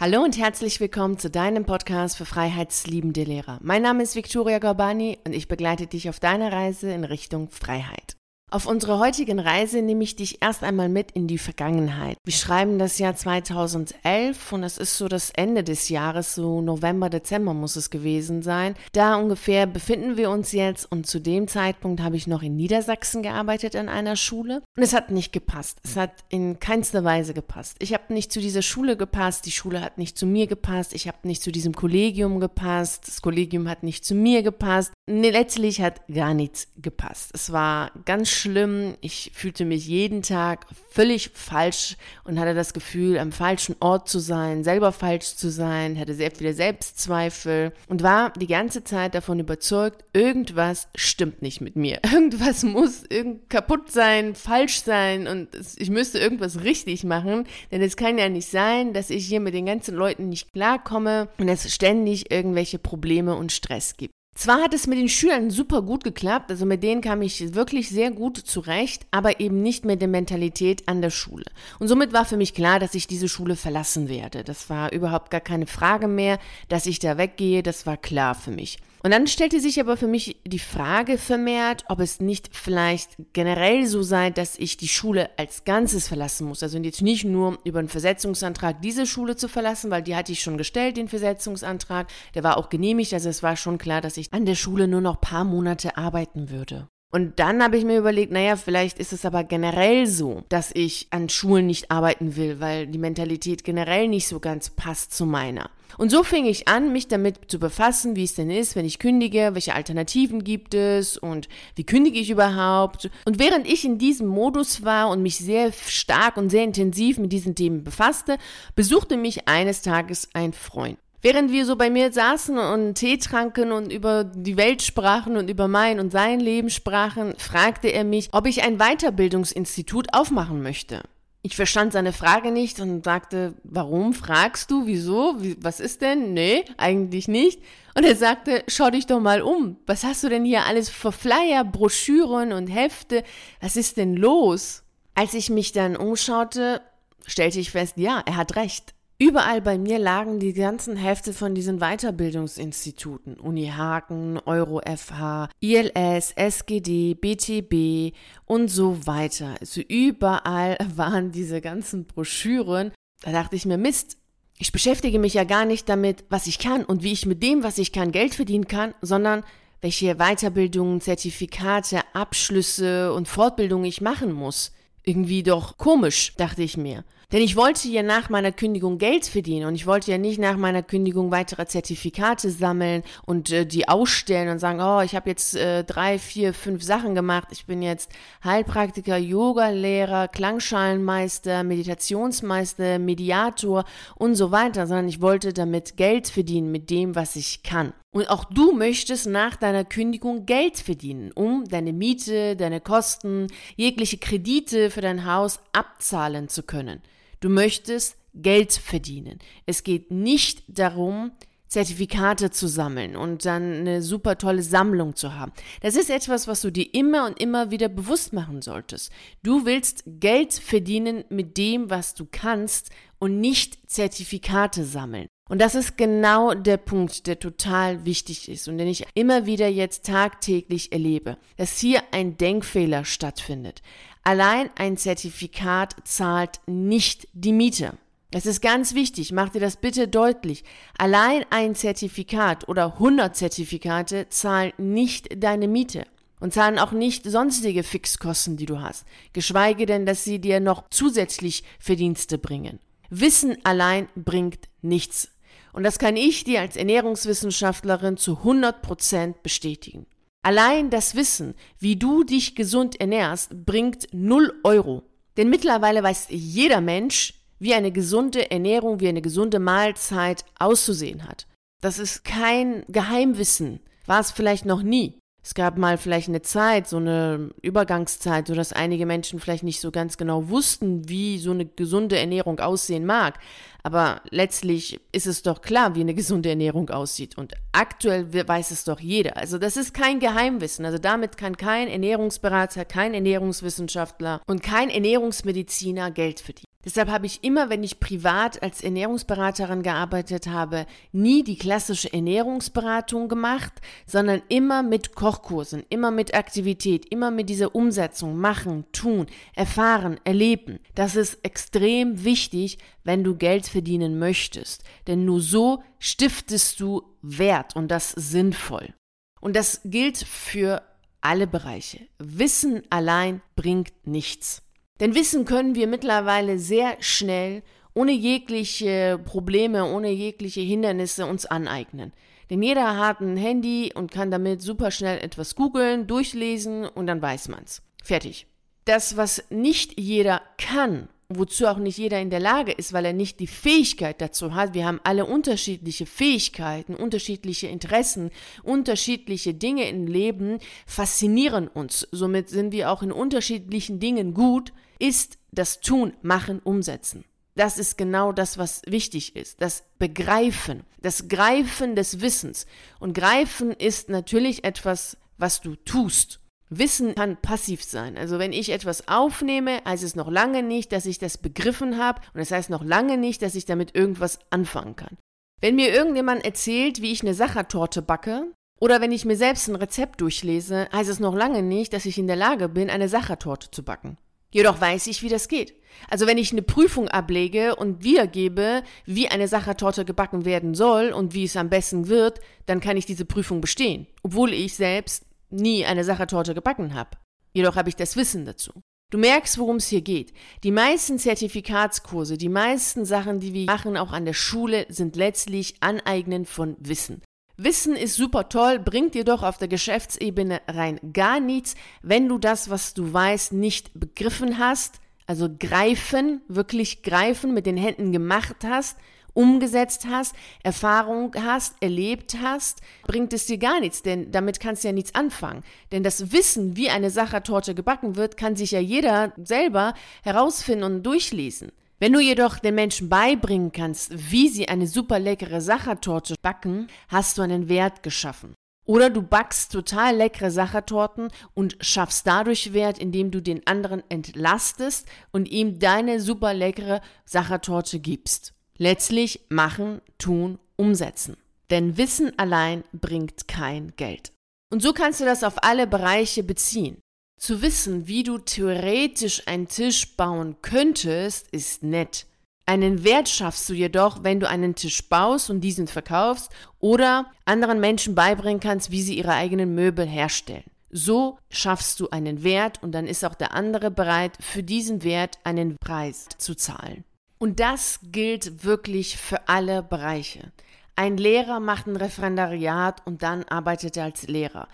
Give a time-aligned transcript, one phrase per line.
[0.00, 3.58] Hallo und herzlich willkommen zu deinem Podcast für freiheitsliebende Lehrer.
[3.60, 8.16] Mein Name ist Viktoria Gorbani und ich begleite dich auf deiner Reise in Richtung Freiheit.
[8.52, 12.16] Auf unserer heutigen Reise nehme ich dich erst einmal mit in die Vergangenheit.
[12.24, 17.10] Wir schreiben das Jahr 2011 und es ist so das Ende des Jahres, so November,
[17.10, 18.74] Dezember muss es gewesen sein.
[18.92, 23.22] Da ungefähr befinden wir uns jetzt und zu dem Zeitpunkt habe ich noch in Niedersachsen
[23.22, 25.78] gearbeitet an einer Schule und es hat nicht gepasst.
[25.84, 27.76] Es hat in keinster Weise gepasst.
[27.78, 31.06] Ich habe nicht zu dieser Schule gepasst, die Schule hat nicht zu mir gepasst, ich
[31.06, 34.92] habe nicht zu diesem Kollegium gepasst, das Kollegium hat nicht zu mir gepasst.
[35.08, 37.30] Nee, letztlich hat gar nichts gepasst.
[37.32, 38.96] Es war ganz schlimm.
[39.00, 44.18] Ich fühlte mich jeden Tag völlig falsch und hatte das Gefühl, am falschen Ort zu
[44.18, 49.38] sein, selber falsch zu sein, hatte sehr viele Selbstzweifel und war die ganze Zeit davon
[49.38, 52.00] überzeugt, irgendwas stimmt nicht mit mir.
[52.12, 57.96] Irgendwas muss irgend kaputt sein, falsch sein und ich müsste irgendwas richtig machen, denn es
[57.96, 61.72] kann ja nicht sein, dass ich hier mit den ganzen Leuten nicht klarkomme und es
[61.72, 64.14] ständig irgendwelche Probleme und Stress gibt.
[64.40, 67.90] Zwar hat es mit den Schülern super gut geklappt, also mit denen kam ich wirklich
[67.90, 71.44] sehr gut zurecht, aber eben nicht mit der Mentalität an der Schule.
[71.78, 74.42] Und somit war für mich klar, dass ich diese Schule verlassen werde.
[74.42, 76.38] Das war überhaupt gar keine Frage mehr,
[76.70, 78.78] dass ich da weggehe, das war klar für mich.
[79.02, 83.86] Und dann stellte sich aber für mich die Frage vermehrt, ob es nicht vielleicht generell
[83.86, 86.62] so sei, dass ich die Schule als Ganzes verlassen muss.
[86.62, 90.42] Also jetzt nicht nur über einen Versetzungsantrag diese Schule zu verlassen, weil die hatte ich
[90.42, 92.08] schon gestellt, den Versetzungsantrag.
[92.34, 95.00] Der war auch genehmigt, also es war schon klar, dass ich an der Schule nur
[95.00, 96.88] noch paar Monate arbeiten würde.
[97.12, 101.08] Und dann habe ich mir überlegt, naja, vielleicht ist es aber generell so, dass ich
[101.10, 105.70] an Schulen nicht arbeiten will, weil die Mentalität generell nicht so ganz passt zu meiner.
[105.98, 109.00] Und so fing ich an, mich damit zu befassen, wie es denn ist, wenn ich
[109.00, 113.10] kündige, welche Alternativen gibt es und wie kündige ich überhaupt.
[113.24, 117.32] Und während ich in diesem Modus war und mich sehr stark und sehr intensiv mit
[117.32, 118.38] diesen Themen befasste,
[118.76, 120.96] besuchte mich eines Tages ein Freund.
[121.22, 125.50] Während wir so bei mir saßen und Tee tranken und über die Welt sprachen und
[125.50, 131.02] über mein und sein Leben sprachen, fragte er mich, ob ich ein Weiterbildungsinstitut aufmachen möchte.
[131.42, 136.34] Ich verstand seine Frage nicht und sagte, warum fragst du, wieso, Wie, was ist denn?
[136.34, 137.62] Nee, eigentlich nicht.
[137.94, 139.76] Und er sagte, schau dich doch mal um.
[139.86, 143.24] Was hast du denn hier alles für Flyer, Broschüren und Hefte?
[143.60, 144.82] Was ist denn los?
[145.14, 146.82] Als ich mich dann umschaute,
[147.26, 148.94] stellte ich fest, ja, er hat recht.
[149.22, 153.38] Überall bei mir lagen die ganzen Hefte von diesen Weiterbildungsinstituten.
[153.38, 158.16] Uni Haken, Euro FH, ILS, SGD, BTB
[158.46, 159.56] und so weiter.
[159.60, 162.92] Also überall waren diese ganzen Broschüren.
[163.20, 164.16] Da dachte ich mir, Mist,
[164.56, 167.62] ich beschäftige mich ja gar nicht damit, was ich kann und wie ich mit dem,
[167.62, 169.44] was ich kann, Geld verdienen kann, sondern
[169.82, 174.72] welche Weiterbildungen, Zertifikate, Abschlüsse und Fortbildungen ich machen muss.
[175.04, 177.04] Irgendwie doch komisch, dachte ich mir.
[177.32, 180.56] Denn ich wollte ja nach meiner Kündigung Geld verdienen und ich wollte ja nicht nach
[180.56, 185.54] meiner Kündigung weitere Zertifikate sammeln und äh, die ausstellen und sagen, oh, ich habe jetzt
[185.54, 187.48] äh, drei, vier, fünf Sachen gemacht.
[187.52, 188.10] Ich bin jetzt
[188.42, 193.84] Heilpraktiker, Yogalehrer, Klangschalenmeister, Meditationsmeister, Mediator
[194.16, 197.92] und so weiter, sondern ich wollte damit Geld verdienen mit dem, was ich kann.
[198.10, 204.18] Und auch du möchtest nach deiner Kündigung Geld verdienen, um deine Miete, deine Kosten, jegliche
[204.18, 207.00] Kredite für dein Haus abzahlen zu können.
[207.40, 209.38] Du möchtest Geld verdienen.
[209.66, 211.32] Es geht nicht darum,
[211.70, 215.52] Zertifikate zu sammeln und dann eine super tolle Sammlung zu haben.
[215.82, 219.12] Das ist etwas, was du dir immer und immer wieder bewusst machen solltest.
[219.44, 222.90] Du willst Geld verdienen mit dem, was du kannst
[223.20, 225.28] und nicht Zertifikate sammeln.
[225.48, 229.68] Und das ist genau der Punkt, der total wichtig ist und den ich immer wieder
[229.68, 233.82] jetzt tagtäglich erlebe, dass hier ein Denkfehler stattfindet.
[234.22, 237.96] Allein ein Zertifikat zahlt nicht die Miete.
[238.30, 240.62] Das ist ganz wichtig, mach dir das bitte deutlich.
[240.98, 246.04] Allein ein Zertifikat oder 100 Zertifikate zahlen nicht deine Miete
[246.38, 250.84] und zahlen auch nicht sonstige Fixkosten, die du hast, geschweige denn, dass sie dir noch
[250.90, 252.78] zusätzlich Verdienste bringen.
[253.10, 255.28] Wissen allein bringt nichts.
[255.72, 260.06] Und das kann ich dir als Ernährungswissenschaftlerin zu 100 Prozent bestätigen.
[260.42, 265.02] Allein das Wissen, wie du dich gesund ernährst, bringt 0 Euro.
[265.36, 271.46] Denn mittlerweile weiß jeder Mensch, wie eine gesunde Ernährung, wie eine gesunde Mahlzeit auszusehen hat.
[271.82, 273.80] Das ist kein Geheimwissen.
[274.06, 275.19] War es vielleicht noch nie.
[275.42, 279.80] Es gab mal vielleicht eine Zeit, so eine Übergangszeit, so dass einige Menschen vielleicht nicht
[279.80, 283.38] so ganz genau wussten, wie so eine gesunde Ernährung aussehen mag.
[283.82, 287.38] Aber letztlich ist es doch klar, wie eine gesunde Ernährung aussieht.
[287.38, 289.38] Und aktuell weiß es doch jeder.
[289.38, 290.84] Also das ist kein Geheimwissen.
[290.84, 296.69] Also damit kann kein Ernährungsberater, kein Ernährungswissenschaftler und kein Ernährungsmediziner Geld verdienen.
[296.82, 303.28] Deshalb habe ich immer, wenn ich privat als Ernährungsberaterin gearbeitet habe, nie die klassische Ernährungsberatung
[303.28, 303.72] gemacht,
[304.06, 310.78] sondern immer mit Kochkursen, immer mit Aktivität, immer mit dieser Umsetzung, machen, tun, erfahren, erleben.
[310.94, 314.82] Das ist extrem wichtig, wenn du Geld verdienen möchtest.
[315.06, 318.94] Denn nur so stiftest du Wert und das sinnvoll.
[319.42, 320.82] Und das gilt für
[321.20, 322.06] alle Bereiche.
[322.18, 324.62] Wissen allein bringt nichts.
[325.00, 327.62] Denn Wissen können wir mittlerweile sehr schnell,
[327.94, 332.12] ohne jegliche Probleme, ohne jegliche Hindernisse uns aneignen.
[332.50, 337.22] Denn jeder hat ein Handy und kann damit super schnell etwas googeln, durchlesen und dann
[337.22, 337.82] weiß man's.
[338.02, 338.46] Fertig.
[338.84, 343.12] Das, was nicht jeder kann, wozu auch nicht jeder in der Lage ist, weil er
[343.12, 344.74] nicht die Fähigkeit dazu hat.
[344.74, 348.30] Wir haben alle unterschiedliche Fähigkeiten, unterschiedliche Interessen,
[348.62, 352.06] unterschiedliche Dinge im Leben faszinieren uns.
[352.10, 357.24] Somit sind wir auch in unterschiedlichen Dingen gut, ist das Tun, Machen, Umsetzen.
[357.54, 359.60] Das ist genau das, was wichtig ist.
[359.60, 362.66] Das Begreifen, das Greifen des Wissens.
[362.98, 366.40] Und Greifen ist natürlich etwas, was du tust.
[366.70, 368.16] Wissen kann passiv sein.
[368.16, 372.22] Also wenn ich etwas aufnehme, heißt es noch lange nicht, dass ich das begriffen habe
[372.32, 375.18] und es das heißt noch lange nicht, dass ich damit irgendwas anfangen kann.
[375.60, 379.76] Wenn mir irgendjemand erzählt, wie ich eine Sachertorte backe, oder wenn ich mir selbst ein
[379.76, 383.70] Rezept durchlese, heißt es noch lange nicht, dass ich in der Lage bin, eine Sachertorte
[383.70, 384.16] zu backen.
[384.52, 385.74] Jedoch weiß ich, wie das geht.
[386.08, 391.34] Also wenn ich eine Prüfung ablege und wiedergebe, wie eine Sachertorte gebacken werden soll und
[391.34, 395.84] wie es am besten wird, dann kann ich diese Prüfung bestehen, obwohl ich selbst nie
[395.84, 397.10] eine Sachertorte gebacken habe.
[397.52, 398.72] Jedoch habe ich das Wissen dazu.
[399.10, 400.32] Du merkst, worum es hier geht.
[400.62, 405.74] Die meisten Zertifikatskurse, die meisten Sachen, die wir machen, auch an der Schule, sind letztlich
[405.80, 407.20] Aneignen von Wissen.
[407.56, 412.38] Wissen ist super toll, bringt dir doch auf der Geschäftsebene rein gar nichts, wenn du
[412.38, 418.58] das, was du weißt, nicht begriffen hast, also greifen, wirklich greifen, mit den Händen gemacht
[418.64, 418.96] hast,
[419.34, 424.88] umgesetzt hast, Erfahrung hast, erlebt hast, bringt es dir gar nichts, denn damit kannst du
[424.88, 425.62] ja nichts anfangen.
[425.92, 431.02] Denn das Wissen, wie eine Sachertorte gebacken wird, kann sich ja jeder selber herausfinden und
[431.02, 431.72] durchlesen.
[431.98, 437.36] Wenn du jedoch den Menschen beibringen kannst, wie sie eine super leckere Sachertorte backen, hast
[437.36, 438.54] du einen Wert geschaffen.
[438.86, 445.06] Oder du backst total leckere Sachertorten und schaffst dadurch Wert, indem du den anderen entlastest
[445.30, 448.54] und ihm deine super leckere Sachertorte gibst.
[448.82, 451.36] Letztlich machen, tun, umsetzen.
[451.68, 454.32] Denn Wissen allein bringt kein Geld.
[454.72, 456.96] Und so kannst du das auf alle Bereiche beziehen.
[457.38, 462.24] Zu wissen, wie du theoretisch einen Tisch bauen könntest, ist nett.
[462.64, 467.80] Einen Wert schaffst du jedoch, wenn du einen Tisch baust und diesen verkaufst oder anderen
[467.80, 470.64] Menschen beibringen kannst, wie sie ihre eigenen Möbel herstellen.
[470.88, 475.38] So schaffst du einen Wert und dann ist auch der andere bereit, für diesen Wert
[475.44, 477.04] einen Preis zu zahlen.
[477.42, 480.52] Und das gilt wirklich für alle Bereiche.
[480.94, 484.68] Ein Lehrer macht ein Referendariat und dann arbeitet er als Lehrer.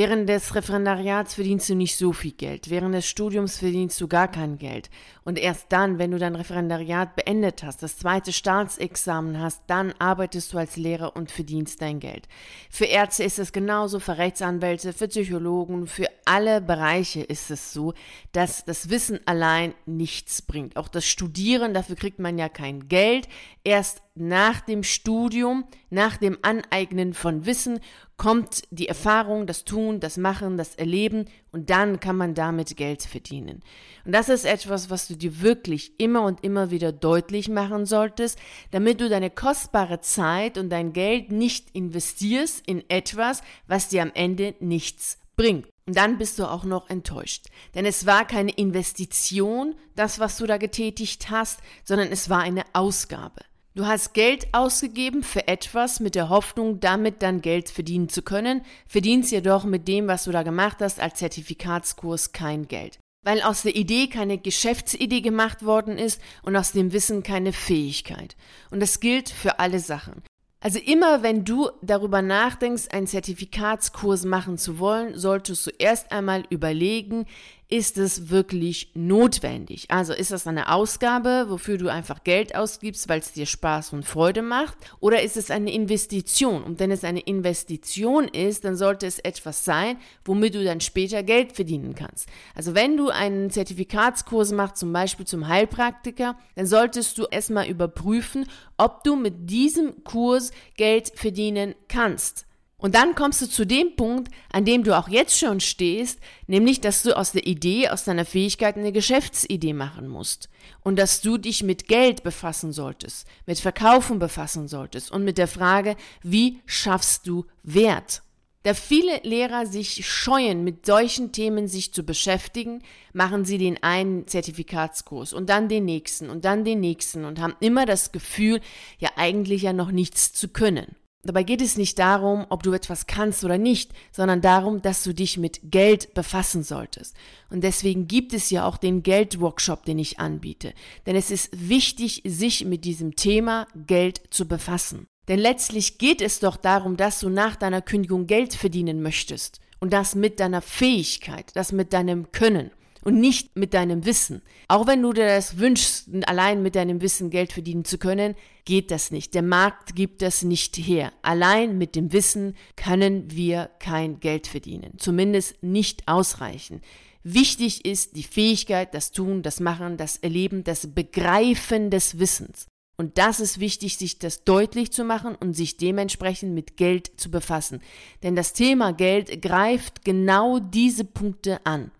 [0.00, 2.70] Während des Referendariats verdienst du nicht so viel Geld.
[2.70, 4.88] Während des Studiums verdienst du gar kein Geld.
[5.24, 10.54] Und erst dann, wenn du dein Referendariat beendet hast, das zweite Staatsexamen hast, dann arbeitest
[10.54, 12.28] du als Lehrer und verdienst dein Geld.
[12.70, 17.92] Für Ärzte ist es genauso, für Rechtsanwälte, für Psychologen, für alle Bereiche ist es so,
[18.32, 20.78] dass das Wissen allein nichts bringt.
[20.78, 23.28] Auch das Studieren, dafür kriegt man ja kein Geld.
[23.64, 27.80] Erst nach dem Studium, nach dem Aneignen von Wissen
[28.16, 33.02] kommt die Erfahrung, das Tun, das Machen, das Erleben und dann kann man damit Geld
[33.02, 33.62] verdienen.
[34.04, 38.38] Und das ist etwas, was du dir wirklich immer und immer wieder deutlich machen solltest,
[38.72, 44.12] damit du deine kostbare Zeit und dein Geld nicht investierst in etwas, was dir am
[44.14, 45.68] Ende nichts bringt.
[45.86, 47.46] Und dann bist du auch noch enttäuscht.
[47.74, 52.64] Denn es war keine Investition, das, was du da getätigt hast, sondern es war eine
[52.74, 53.40] Ausgabe.
[53.76, 58.62] Du hast Geld ausgegeben für etwas mit der Hoffnung, damit dann Geld verdienen zu können,
[58.88, 62.98] verdienst jedoch mit dem, was du da gemacht hast, als Zertifikatskurs kein Geld.
[63.22, 68.36] Weil aus der Idee keine Geschäftsidee gemacht worden ist und aus dem Wissen keine Fähigkeit.
[68.72, 70.22] Und das gilt für alle Sachen.
[70.58, 76.44] Also immer wenn du darüber nachdenkst, einen Zertifikatskurs machen zu wollen, solltest du erst einmal
[76.50, 77.26] überlegen,
[77.70, 79.86] ist es wirklich notwendig?
[79.90, 84.04] Also ist das eine Ausgabe, wofür du einfach Geld ausgibst, weil es dir Spaß und
[84.04, 84.76] Freude macht?
[84.98, 86.64] Oder ist es eine Investition?
[86.64, 91.22] Und wenn es eine Investition ist, dann sollte es etwas sein, womit du dann später
[91.22, 92.28] Geld verdienen kannst.
[92.56, 98.46] Also wenn du einen Zertifikatskurs machst, zum Beispiel zum Heilpraktiker, dann solltest du erstmal überprüfen,
[98.78, 102.46] ob du mit diesem Kurs Geld verdienen kannst.
[102.80, 106.80] Und dann kommst du zu dem Punkt, an dem du auch jetzt schon stehst, nämlich,
[106.80, 110.48] dass du aus der Idee, aus deiner Fähigkeit eine Geschäftsidee machen musst.
[110.82, 115.48] Und dass du dich mit Geld befassen solltest, mit Verkaufen befassen solltest und mit der
[115.48, 118.22] Frage, wie schaffst du Wert?
[118.62, 122.82] Da viele Lehrer sich scheuen, mit solchen Themen sich zu beschäftigen,
[123.14, 127.56] machen sie den einen Zertifikatskurs und dann den nächsten und dann den nächsten und haben
[127.60, 128.60] immer das Gefühl,
[128.98, 130.94] ja eigentlich ja noch nichts zu können.
[131.22, 135.12] Dabei geht es nicht darum, ob du etwas kannst oder nicht, sondern darum, dass du
[135.12, 137.14] dich mit Geld befassen solltest.
[137.50, 140.72] Und deswegen gibt es ja auch den Geldworkshop, den ich anbiete.
[141.04, 145.08] Denn es ist wichtig, sich mit diesem Thema Geld zu befassen.
[145.28, 149.60] Denn letztlich geht es doch darum, dass du nach deiner Kündigung Geld verdienen möchtest.
[149.78, 152.70] Und das mit deiner Fähigkeit, das mit deinem Können
[153.02, 154.42] und nicht mit deinem Wissen.
[154.68, 158.90] Auch wenn du dir das wünschst, allein mit deinem Wissen Geld verdienen zu können, geht
[158.90, 159.34] das nicht.
[159.34, 161.12] Der Markt gibt das nicht her.
[161.22, 164.94] Allein mit dem Wissen können wir kein Geld verdienen.
[164.98, 166.80] Zumindest nicht ausreichen.
[167.22, 172.66] Wichtig ist die Fähigkeit, das Tun, das Machen, das Erleben, das Begreifen des Wissens.
[172.96, 177.30] Und das ist wichtig, sich das deutlich zu machen und sich dementsprechend mit Geld zu
[177.30, 177.80] befassen.
[178.22, 181.90] Denn das Thema Geld greift genau diese Punkte an.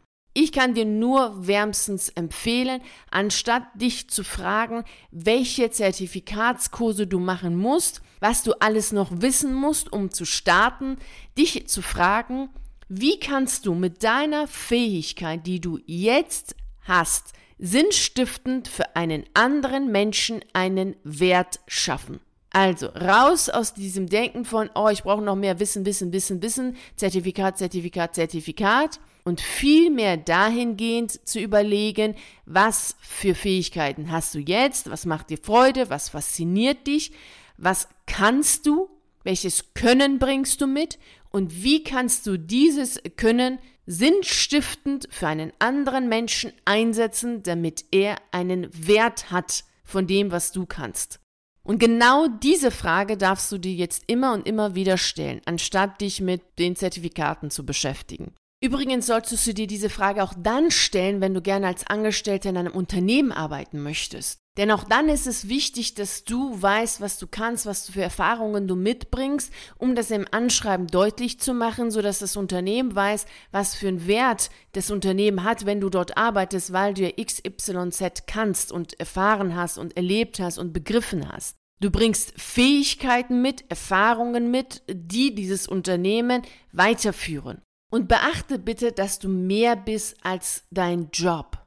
[0.42, 2.80] Ich kann dir nur wärmstens empfehlen,
[3.11, 9.92] anstatt dich zu fragen, welche Zertifikatskurse du machen musst, was du alles noch wissen musst,
[9.92, 10.97] um zu starten,
[11.37, 12.49] dich zu fragen,
[12.88, 20.40] wie kannst du mit deiner Fähigkeit, die du jetzt hast, sinnstiftend für einen anderen Menschen
[20.54, 22.18] einen Wert schaffen.
[22.49, 26.76] Also raus aus diesem Denken von, oh, ich brauche noch mehr Wissen, Wissen, Wissen, Wissen,
[26.97, 34.90] Zertifikat, Zertifikat, Zertifikat und viel mehr dahingehend zu überlegen, was für Fähigkeiten hast du jetzt,
[34.90, 37.12] was macht dir Freude, was fasziniert dich,
[37.56, 38.90] was kannst du,
[39.22, 40.99] welches Können bringst du mit
[41.30, 48.68] und wie kannst du dieses Können sinnstiftend für einen anderen Menschen einsetzen, damit er einen
[48.72, 51.20] Wert hat von dem, was du kannst.
[51.62, 56.20] Und genau diese Frage darfst du dir jetzt immer und immer wieder stellen, anstatt dich
[56.20, 58.34] mit den Zertifikaten zu beschäftigen.
[58.62, 62.58] Übrigens solltest du dir diese Frage auch dann stellen, wenn du gerne als Angestellter in
[62.58, 64.40] einem Unternehmen arbeiten möchtest.
[64.58, 68.02] Denn auch dann ist es wichtig, dass du weißt, was du kannst, was du für
[68.02, 73.74] Erfahrungen du mitbringst, um das im Anschreiben deutlich zu machen, sodass das Unternehmen weiß, was
[73.74, 78.72] für einen Wert das Unternehmen hat, wenn du dort arbeitest, weil du ja XYZ kannst
[78.72, 81.56] und erfahren hast und erlebt hast und begriffen hast.
[81.80, 87.62] Du bringst Fähigkeiten mit, Erfahrungen mit, die dieses Unternehmen weiterführen.
[87.90, 91.59] Und beachte bitte, dass du mehr bist als dein Job.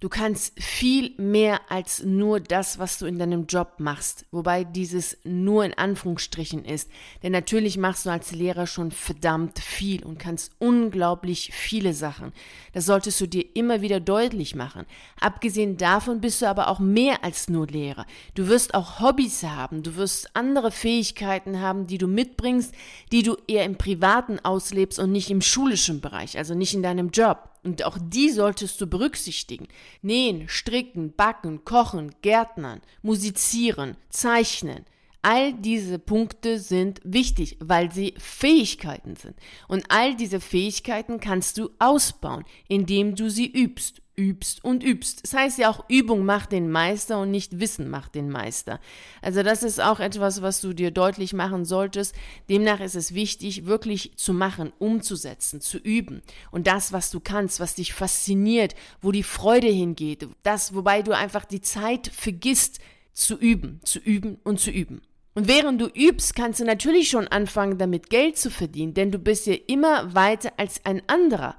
[0.00, 4.26] Du kannst viel mehr als nur das, was du in deinem Job machst.
[4.30, 6.88] Wobei dieses nur in Anführungsstrichen ist.
[7.24, 12.32] Denn natürlich machst du als Lehrer schon verdammt viel und kannst unglaublich viele Sachen.
[12.72, 14.86] Das solltest du dir immer wieder deutlich machen.
[15.20, 18.06] Abgesehen davon bist du aber auch mehr als nur Lehrer.
[18.36, 19.82] Du wirst auch Hobbys haben.
[19.82, 22.72] Du wirst andere Fähigkeiten haben, die du mitbringst,
[23.10, 27.10] die du eher im Privaten auslebst und nicht im schulischen Bereich, also nicht in deinem
[27.10, 27.47] Job.
[27.62, 29.68] Und auch die solltest du berücksichtigen.
[30.02, 34.84] Nähen, stricken, backen, kochen, gärtnern, musizieren, zeichnen.
[35.22, 39.34] All diese Punkte sind wichtig, weil sie Fähigkeiten sind.
[39.66, 45.22] Und all diese Fähigkeiten kannst du ausbauen, indem du sie übst übst und übst.
[45.22, 48.80] Das heißt ja auch, Übung macht den Meister und nicht Wissen macht den Meister.
[49.22, 52.14] Also das ist auch etwas, was du dir deutlich machen solltest.
[52.50, 56.22] Demnach ist es wichtig, wirklich zu machen, umzusetzen, zu üben.
[56.50, 61.16] Und das, was du kannst, was dich fasziniert, wo die Freude hingeht, das, wobei du
[61.16, 62.80] einfach die Zeit vergisst,
[63.12, 65.00] zu üben, zu üben und zu üben.
[65.34, 69.18] Und während du übst, kannst du natürlich schon anfangen, damit Geld zu verdienen, denn du
[69.18, 71.56] bist ja immer weiter als ein anderer.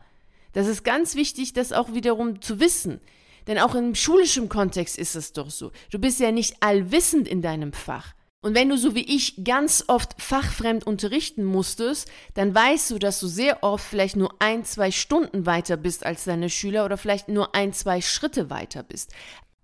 [0.53, 2.99] Das ist ganz wichtig, das auch wiederum zu wissen.
[3.47, 5.71] Denn auch im schulischen Kontext ist es doch so.
[5.91, 8.13] Du bist ja nicht allwissend in deinem Fach.
[8.41, 13.19] Und wenn du so wie ich ganz oft fachfremd unterrichten musstest, dann weißt du, dass
[13.19, 17.27] du sehr oft vielleicht nur ein, zwei Stunden weiter bist als deine Schüler oder vielleicht
[17.27, 19.11] nur ein, zwei Schritte weiter bist.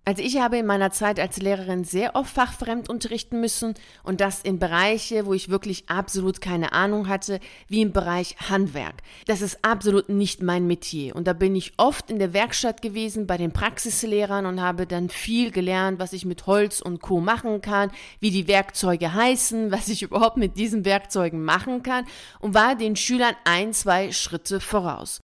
[0.07, 4.41] Also ich habe in meiner Zeit als Lehrerin sehr oft fachfremd unterrichten müssen und das
[4.41, 9.01] in Bereiche, wo ich wirklich absolut keine Ahnung hatte, wie im Bereich Handwerk.
[9.25, 13.25] Das ist absolut nicht mein Metier und da bin ich oft in der Werkstatt gewesen
[13.25, 17.61] bei den Praxislehrern und habe dann viel gelernt, was ich mit Holz und Co machen
[17.61, 22.05] kann, wie die Werkzeuge heißen, was ich überhaupt mit diesen Werkzeugen machen kann
[22.39, 25.24] und war den Schülern ein, zwei Schritte voraus.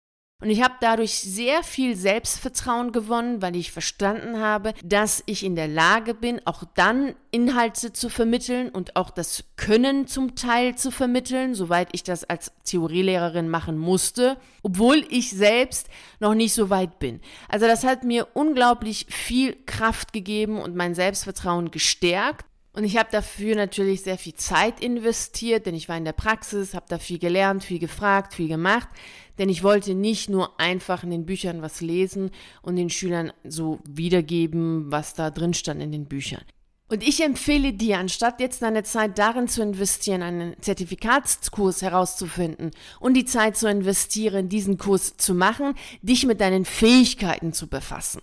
[0.43, 5.55] Und ich habe dadurch sehr viel Selbstvertrauen gewonnen, weil ich verstanden habe, dass ich in
[5.55, 10.91] der Lage bin, auch dann Inhalte zu vermitteln und auch das Können zum Teil zu
[10.91, 15.87] vermitteln, soweit ich das als Theorielehrerin machen musste, obwohl ich selbst
[16.19, 17.21] noch nicht so weit bin.
[17.47, 22.45] Also das hat mir unglaublich viel Kraft gegeben und mein Selbstvertrauen gestärkt.
[22.75, 26.73] Und ich habe dafür natürlich sehr viel Zeit investiert, denn ich war in der Praxis,
[26.73, 28.89] habe da viel gelernt, viel gefragt, viel gemacht.
[29.37, 32.31] Denn ich wollte nicht nur einfach in den Büchern was lesen
[32.63, 36.41] und den Schülern so wiedergeben, was da drin stand in den Büchern.
[36.89, 43.13] Und ich empfehle dir, anstatt jetzt deine Zeit darin zu investieren, einen Zertifikatskurs herauszufinden und
[43.13, 48.21] die Zeit zu investieren, diesen Kurs zu machen, dich mit deinen Fähigkeiten zu befassen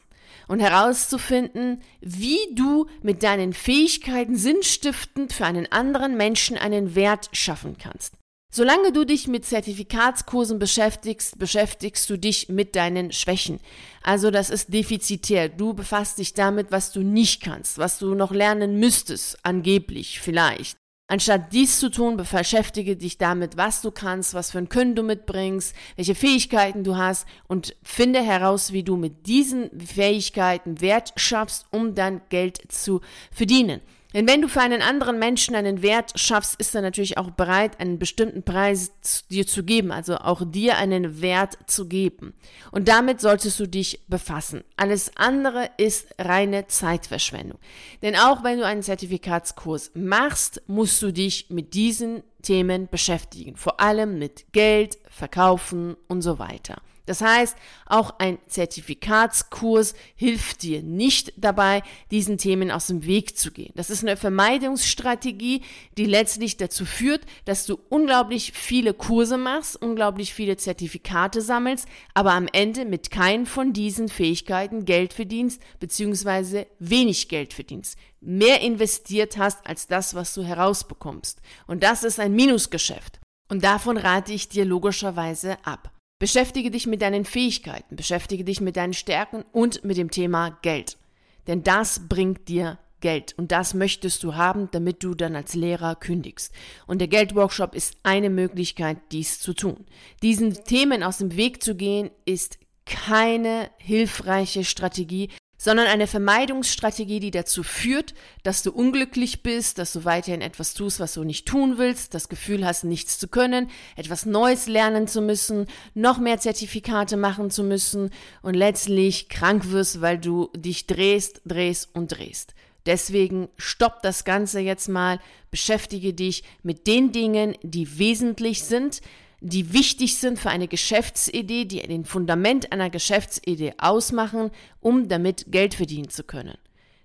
[0.49, 7.77] und herauszufinden, wie du mit deinen Fähigkeiten sinnstiftend für einen anderen Menschen einen Wert schaffen
[7.79, 8.15] kannst.
[8.53, 13.61] Solange du dich mit Zertifikatskursen beschäftigst, beschäftigst du dich mit deinen Schwächen.
[14.03, 15.49] Also das ist defizitär.
[15.49, 20.80] Du befasst dich damit, was du nicht kannst, was du noch lernen müsstest, angeblich vielleicht.
[21.11, 25.03] Anstatt dies zu tun, beschäftige dich damit, was du kannst, was für ein Können du
[25.03, 31.67] mitbringst, welche Fähigkeiten du hast und finde heraus, wie du mit diesen Fähigkeiten Wert schaffst,
[31.73, 33.01] um dann Geld zu
[33.33, 33.81] verdienen.
[34.13, 37.79] Denn wenn du für einen anderen Menschen einen Wert schaffst, ist er natürlich auch bereit,
[37.79, 38.93] einen bestimmten Preis
[39.31, 42.35] dir zu geben, also auch dir einen Wert zu geben.
[42.73, 44.65] Und damit solltest du dich befassen.
[44.77, 47.59] Alles andere ist reine Zeitverschwendung.
[48.03, 53.55] Denn auch wenn du einen Zertifikatskurs machst, musst du dich mit diesen Themen beschäftigen.
[53.57, 56.83] Vor allem mit Geld, Verkaufen und so weiter.
[57.11, 63.51] Das heißt, auch ein Zertifikatskurs hilft dir nicht dabei, diesen Themen aus dem Weg zu
[63.51, 63.73] gehen.
[63.75, 65.63] Das ist eine Vermeidungsstrategie,
[65.99, 72.35] die letztlich dazu führt, dass du unglaublich viele Kurse machst, unglaublich viele Zertifikate sammelst, aber
[72.35, 77.99] am Ende mit keinen von diesen Fähigkeiten Geld verdienst, beziehungsweise wenig Geld verdienst.
[78.21, 81.43] Mehr investiert hast als das, was du herausbekommst.
[81.67, 83.19] Und das ist ein Minusgeschäft.
[83.49, 85.91] Und davon rate ich dir logischerweise ab.
[86.21, 90.99] Beschäftige dich mit deinen Fähigkeiten, beschäftige dich mit deinen Stärken und mit dem Thema Geld.
[91.47, 95.97] Denn das bringt dir Geld und das möchtest du haben, damit du dann als Lehrer
[95.97, 96.53] kündigst.
[96.87, 99.87] Und der Geldworkshop ist eine Möglichkeit, dies zu tun.
[100.23, 105.31] Diesen Themen aus dem Weg zu gehen, ist keine hilfreiche Strategie,
[105.63, 111.01] sondern eine Vermeidungsstrategie, die dazu führt, dass du unglücklich bist, dass du weiterhin etwas tust,
[111.01, 115.21] was du nicht tun willst, das Gefühl hast, nichts zu können, etwas Neues lernen zu
[115.21, 118.09] müssen, noch mehr Zertifikate machen zu müssen
[118.41, 122.55] und letztlich krank wirst, weil du dich drehst, drehst und drehst.
[122.87, 125.21] Deswegen stopp das Ganze jetzt mal,
[125.51, 129.03] beschäftige dich mit den Dingen, die wesentlich sind,
[129.41, 134.51] die wichtig sind für eine Geschäftsidee, die den Fundament einer Geschäftsidee ausmachen,
[134.81, 136.59] um damit Geld verdienen zu können.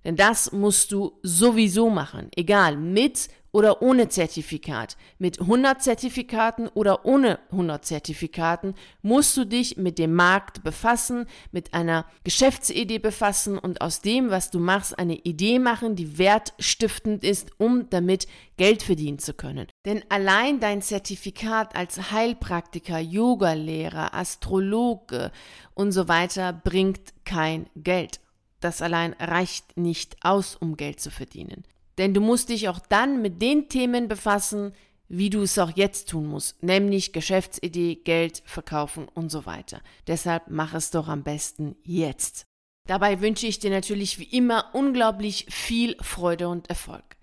[0.03, 4.97] Denn das musst du sowieso machen, egal mit oder ohne Zertifikat.
[5.17, 11.73] Mit 100 Zertifikaten oder ohne 100 Zertifikaten musst du dich mit dem Markt befassen, mit
[11.73, 17.49] einer Geschäftsidee befassen und aus dem, was du machst, eine Idee machen, die wertstiftend ist,
[17.57, 19.67] um damit Geld verdienen zu können.
[19.85, 25.31] Denn allein dein Zertifikat als Heilpraktiker, Yogalehrer, Astrologe
[25.75, 28.19] und so weiter bringt kein Geld.
[28.59, 31.63] Das allein reicht nicht aus, um Geld zu verdienen.
[31.99, 34.73] Denn du musst dich auch dann mit den Themen befassen,
[35.07, 39.81] wie du es auch jetzt tun musst, nämlich Geschäftsidee, Geld, Verkaufen und so weiter.
[40.07, 42.45] Deshalb mach es doch am besten jetzt.
[42.87, 47.14] Dabei wünsche ich dir natürlich wie immer unglaublich viel Freude und Erfolg.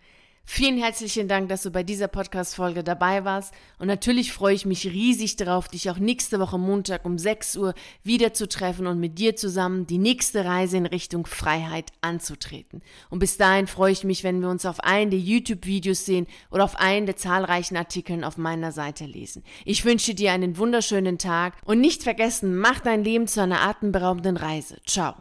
[0.45, 3.55] Vielen herzlichen Dank, dass du bei dieser Podcast-Folge dabei warst.
[3.79, 7.75] Und natürlich freue ich mich riesig darauf, dich auch nächste Woche Montag um 6 Uhr
[8.03, 12.83] wiederzutreffen und mit dir zusammen die nächste Reise in Richtung Freiheit anzutreten.
[13.09, 16.65] Und bis dahin freue ich mich, wenn wir uns auf einen der YouTube-Videos sehen oder
[16.65, 19.45] auf einen der zahlreichen Artikeln auf meiner Seite lesen.
[19.65, 24.37] Ich wünsche dir einen wunderschönen Tag und nicht vergessen, mach dein Leben zu einer atemberaubenden
[24.37, 24.79] Reise.
[24.87, 25.15] Ciao.